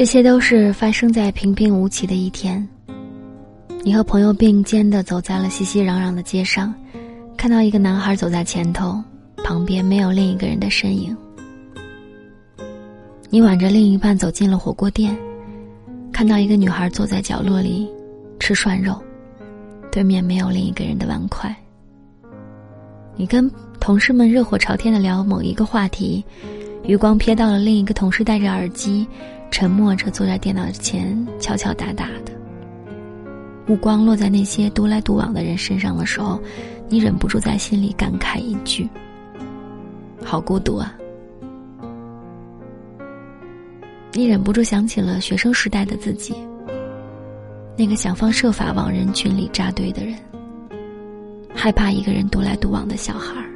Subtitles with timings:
[0.00, 2.66] 这些都是发生在平平无奇的一天。
[3.84, 6.72] 你和朋友并肩的走在了熙熙攘攘的街上，
[7.36, 8.98] 看到一个男孩走在前头，
[9.44, 11.14] 旁边没有另一个人的身影。
[13.28, 15.14] 你挽着另一半走进了火锅店，
[16.10, 17.86] 看到一个女孩坐在角落里
[18.38, 18.98] 吃涮肉，
[19.92, 21.54] 对面没有另一个人的碗筷。
[23.16, 26.24] 你跟同事们热火朝天的聊某一个话题，
[26.84, 29.06] 余光瞥到了另一个同事戴着耳机，
[29.50, 32.32] 沉默着坐在电脑前敲敲打打的。
[33.66, 36.40] 目光落在那些独来独往的人身上的时候，
[36.88, 38.88] 你忍不住在心里感慨一句
[40.24, 40.96] ：“好孤独啊！”
[44.12, 46.34] 你忍不住想起了学生时代的自己，
[47.76, 50.16] 那个想方设法往人群里扎堆的人，
[51.54, 53.46] 害怕一个人独来独往的小孩儿。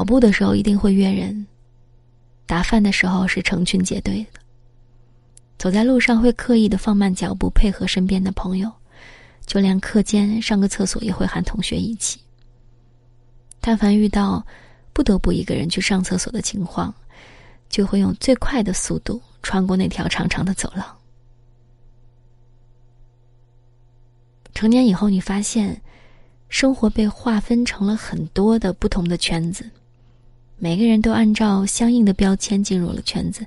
[0.00, 1.46] 跑步的时候一定会约人，
[2.46, 4.40] 打饭的时候是成群结队的。
[5.58, 8.72] 走在路上会刻意的放慢脚步配合身边的朋友，
[9.44, 12.18] 就连课间上个厕所也会喊同学一起。
[13.60, 14.42] 但凡遇到
[14.94, 16.94] 不得不一个人去上厕所的情况，
[17.68, 20.96] 就会用最快的速度穿过那条长长的走廊。
[24.54, 25.78] 成年以后，你发现，
[26.48, 29.70] 生活被划分成了很多的不同的圈子，
[30.62, 33.46] 每个人都按照相应的标签进入了圈子。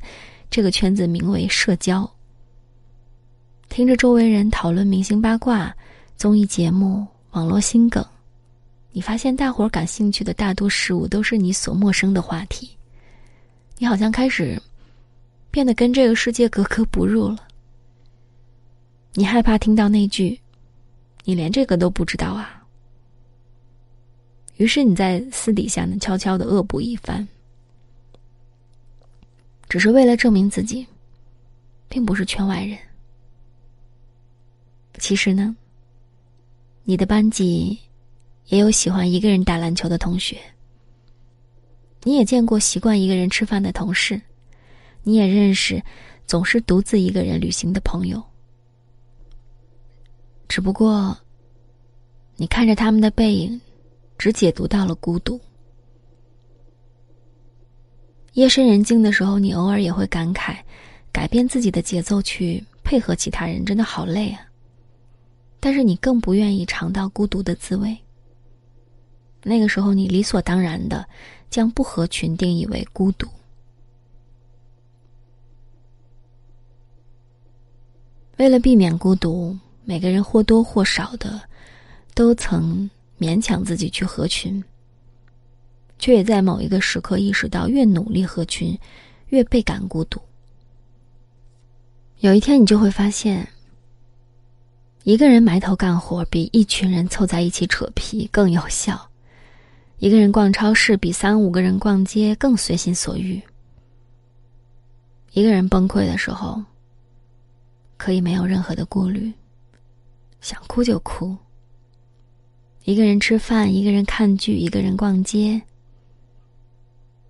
[0.49, 2.11] 这个圈子名为社交。
[3.69, 5.75] 听着周围人讨论明星八卦、
[6.17, 8.03] 综艺节目、网络新梗，
[8.91, 12.69] 你发现大伙儿感兴趣的大多事物都是你所陌生的话题。
[13.77, 14.59] 你好像开始
[15.51, 17.37] 变得跟这个世界格格不入了。
[19.13, 20.39] 你害怕听到那句
[21.25, 22.62] “你连这个都不知道啊”，
[24.57, 27.27] 于是你在私底下呢悄悄的恶补一番。
[29.67, 30.85] 只是为了证明自己，
[31.89, 32.77] 并不是圈外人。
[34.99, 35.55] 其实呢，
[36.83, 37.77] 你的班级
[38.47, 40.39] 也有喜欢一个人打篮球的同学，
[42.03, 44.21] 你也见过习惯一个人吃饭的同事，
[45.01, 45.81] 你也认识
[46.27, 48.23] 总是独自一个人旅行的朋友。
[50.47, 51.17] 只不过，
[52.35, 53.59] 你看着他们的背影，
[54.23, 55.37] 只解读到了孤独。
[58.35, 60.55] 夜深人静的时候，你偶尔也会感慨，
[61.11, 64.39] 改变自己的节奏去配合其他人，真的好累啊。
[65.59, 67.97] 但是你更不愿意尝到孤独的滋味。
[69.43, 71.05] 那个时候，你理所当然的
[71.49, 73.27] 将不合群定义为孤独。
[78.37, 81.41] 为了避免孤独，每个人或多或少的
[82.15, 82.89] 都曾
[83.23, 84.61] 勉强自己去合群。
[85.99, 88.77] 却也在某一个时刻意识到，越努力合群，
[89.27, 90.21] 越倍感孤独。
[92.19, 93.47] 有一天，你就会发现，
[95.03, 98.95] 一个人埋头干活比一群人凑在一起扯皮更有效；
[99.99, 103.39] 一个人逛超市比三五个人逛街更随心所欲；
[105.31, 106.61] 一个人崩溃的时候，
[107.95, 109.31] 可以没有任何的顾虑，
[110.41, 111.33] 想哭就哭；
[112.83, 115.61] 一个人吃饭，一个人看剧，一个人逛街。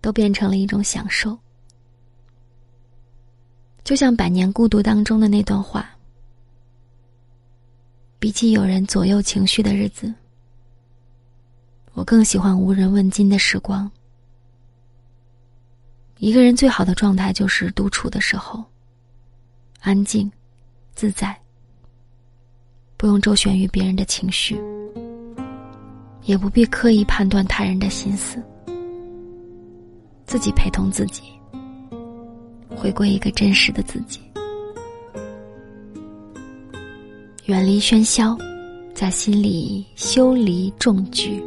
[0.01, 1.39] 都变成了一种享受，
[3.85, 5.89] 就像《百年孤独》当中的那段话
[8.19, 10.13] ：“比起有人左右情绪的日子，
[11.93, 13.89] 我更喜欢无人问津的时光。
[16.17, 18.61] 一个人最好的状态就是独处的时候，
[19.79, 20.29] 安静、
[20.93, 21.33] 自在，
[22.97, 24.59] 不用周旋于别人的情绪，
[26.25, 28.41] 也不必刻意判断他人的心思。”
[30.25, 31.22] 自己陪同自己，
[32.69, 34.19] 回归一个真实的自己，
[37.45, 38.35] 远离喧嚣，
[38.95, 41.44] 在心里修篱种菊。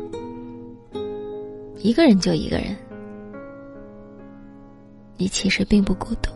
[1.78, 2.76] 一个人就一个人，
[5.16, 6.30] 你其实并不孤独。